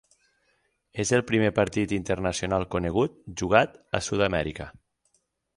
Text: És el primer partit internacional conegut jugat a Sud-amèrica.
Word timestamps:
És 1.03 1.11
el 1.17 1.23
primer 1.31 1.51
partit 1.59 1.93
internacional 1.99 2.67
conegut 2.77 3.23
jugat 3.43 3.79
a 4.01 4.05
Sud-amèrica. 4.11 4.71